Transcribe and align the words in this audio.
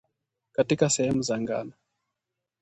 Katika 0.53 0.89
sehemu 0.89 1.21
za 1.21 1.39
ngano 1.41 1.73